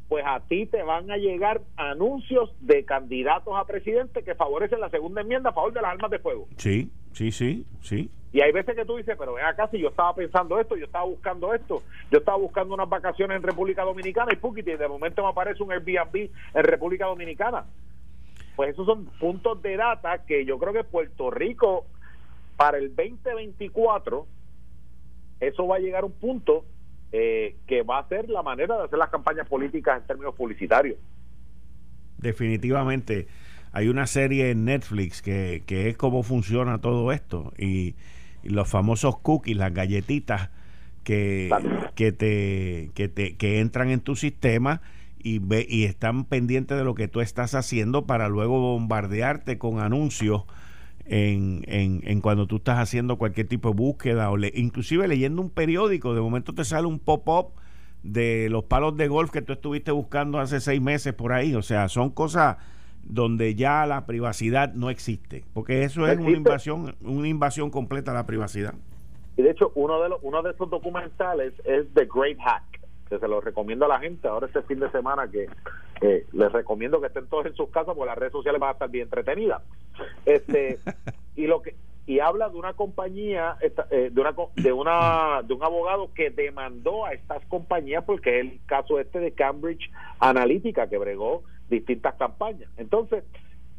[0.08, 4.90] pues a ti te van a llegar anuncios de candidatos a presidente que favorecen la
[4.90, 6.48] segunda enmienda a favor de las armas de fuego.
[6.58, 8.10] Sí, sí, sí, sí.
[8.32, 10.86] Y hay veces que tú dices, pero ven acá, si yo estaba pensando esto, yo
[10.86, 11.82] estaba buscando esto,
[12.12, 16.30] yo estaba buscando unas vacaciones en República Dominicana y de momento me aparece un Airbnb
[16.54, 17.66] en República Dominicana.
[18.56, 21.86] Pues esos son puntos de data que yo creo que Puerto Rico,
[22.58, 24.28] para el 2024,
[25.40, 26.66] eso va a llegar a un punto
[27.18, 30.98] eh, que va a ser la manera de hacer las campañas políticas en términos publicitarios.
[32.18, 33.28] Definitivamente.
[33.72, 37.96] Hay una serie en Netflix que, que es cómo funciona todo esto y,
[38.44, 40.50] los famosos cookies, las galletitas
[41.04, 41.50] que,
[41.96, 44.82] que, te, que, te, que entran en tu sistema
[45.18, 49.80] y, ve, y están pendientes de lo que tú estás haciendo para luego bombardearte con
[49.80, 50.44] anuncios
[51.06, 55.42] en, en, en, cuando tú estás haciendo cualquier tipo de búsqueda o le, inclusive leyendo
[55.42, 57.52] un periódico, de momento te sale un pop-up
[58.04, 61.56] de los palos de golf que tú estuviste buscando hace seis meses por ahí.
[61.56, 62.58] O sea, son cosas
[63.04, 68.14] donde ya la privacidad no existe, porque eso es una invasión, una invasión completa a
[68.16, 68.74] la privacidad.
[69.38, 72.76] Y de hecho, uno de los, uno de esos documentales es The Great Hack
[73.10, 75.48] que se lo recomiendo a la gente ahora este fin de semana que
[76.34, 78.90] les recomiendo que estén todos en sus casas porque las redes sociales van a estar
[78.90, 79.62] bien entretenidas
[80.26, 80.80] este
[81.36, 81.76] y lo que
[82.08, 87.06] y habla de una compañía eh, de una de una de un abogado que demandó
[87.06, 89.90] a estas compañías porque es el caso este de Cambridge
[90.20, 92.70] Analytica que bregó distintas campañas.
[92.78, 93.24] Entonces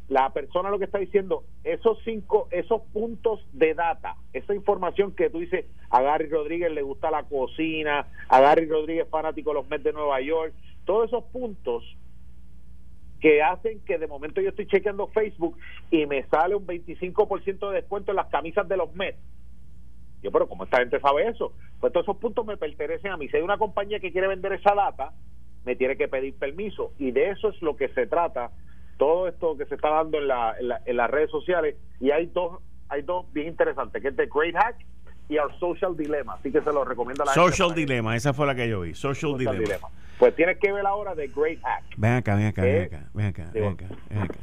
[0.09, 5.29] la persona lo que está diciendo, esos cinco, esos puntos de data, esa información que
[5.29, 9.69] tú dices, a Gary Rodríguez le gusta la cocina, a Gary Rodríguez fanático de los
[9.69, 10.53] Mets de Nueva York,
[10.85, 11.83] todos esos puntos
[13.19, 15.57] que hacen que de momento yo estoy chequeando Facebook
[15.89, 19.17] y me sale un 25% de descuento en las camisas de los Mets.
[20.21, 21.53] Yo, pero ¿cómo esta gente sabe eso?
[21.79, 23.27] Pues todos esos puntos me pertenecen a mí.
[23.29, 25.13] Si hay una compañía que quiere vender esa data,
[25.65, 26.93] me tiene que pedir permiso.
[26.97, 28.51] Y de eso es lo que se trata
[28.97, 30.55] todo esto que se está dando en, la,
[30.85, 34.55] en, las redes sociales y hay dos hay dos bien interesantes que es The Great
[34.55, 34.77] Hack
[35.29, 38.45] y Our Social Dilemma así que se lo recomiendo a la Social Dilemma esa fue
[38.47, 39.89] la que yo vi Social, Dilemma.
[40.17, 41.83] pues tienes que ver ahora The Great Hack.
[41.97, 44.39] Ven acá ven acá ven acá ven acá, ven acá, ven acá.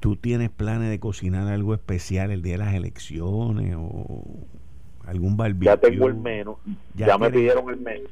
[0.00, 4.24] tú tienes planes de cocinar algo especial el día de las elecciones o
[5.06, 6.58] algún barbecue ya tengo el menú.
[6.94, 8.08] Ya, me pidieron el menú.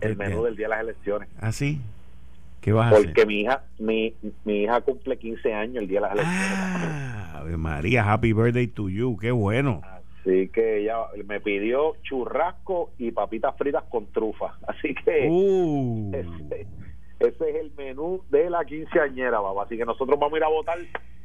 [0.00, 1.28] el menú del día de las elecciones.
[1.40, 1.80] ¿ah sí?
[2.72, 4.14] Porque mi hija mi,
[4.44, 6.48] mi hija cumple 15 años el día de las elecciones.
[6.48, 9.82] Ah, María, happy birthday to you, qué bueno.
[10.24, 14.56] Así que ella me pidió churrasco y papitas fritas con trufa.
[14.66, 16.10] Así que Uh.
[16.14, 16.66] ese,
[17.20, 19.64] ese es el menú de la quinceañera, papá.
[19.64, 20.78] Así que nosotros vamos a ir a votar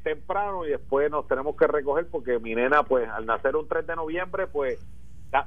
[0.03, 3.87] temprano y después nos tenemos que recoger porque mi nena, pues al nacer un 3
[3.87, 4.77] de noviembre, pues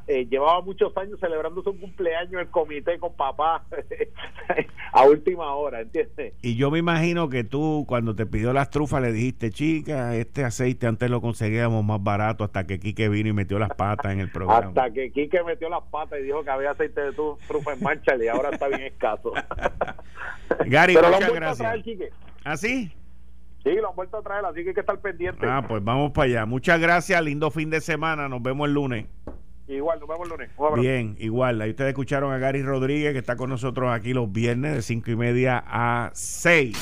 [0.06, 3.64] eh, llevaba muchos años celebrando su cumpleaños en el comité con papá
[4.92, 6.34] a última hora, ¿entiendes?
[6.42, 10.44] Y yo me imagino que tú, cuando te pidió las trufas, le dijiste, chica, este
[10.44, 14.20] aceite antes lo conseguíamos más barato hasta que Quique vino y metió las patas en
[14.20, 14.68] el programa.
[14.68, 17.82] Hasta que Quique metió las patas y dijo que había aceite de tu- trufa en
[17.82, 19.32] marcha y ahora está bien escaso.
[20.66, 21.82] Gary, Pero muchas gracias.
[21.82, 22.10] Quique.
[22.44, 22.92] ¿Así?
[23.64, 25.46] Sí, lo han vuelto a traer, así que hay que estar pendiente.
[25.48, 26.46] Ah, pues vamos para allá.
[26.46, 28.28] Muchas gracias, lindo fin de semana.
[28.28, 29.06] Nos vemos el lunes.
[29.72, 30.50] Igual, nos vemos el lunes.
[30.76, 31.60] Bien, igual.
[31.60, 35.10] Ahí ustedes escucharon a Gary Rodríguez, que está con nosotros aquí los viernes de cinco
[35.10, 36.76] y media a 6.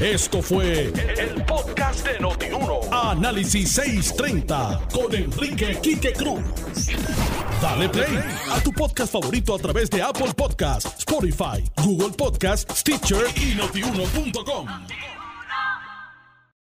[0.00, 2.80] Esto fue el podcast de Notiuno.
[2.90, 6.40] Análisis 630 con Enrique Quique Cruz.
[7.60, 8.18] Dale play
[8.50, 14.66] a tu podcast favorito a través de Apple Podcasts, Spotify, Google Podcasts, Stitcher y notiuno.com.